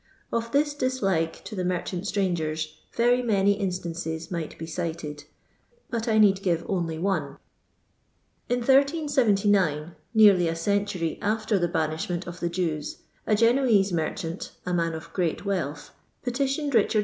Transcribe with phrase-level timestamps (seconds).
[0.33, 5.25] Of this dislike to the merchant strangerii, very many instances might be cited,
[5.91, 7.37] but I need give only one.
[8.49, 14.73] In 1379, nearly a century after the banishment of the Jews, a Genoese merchant, a
[14.73, 15.91] man of groat wealth,
[16.23, 16.99] petitioned Richard II.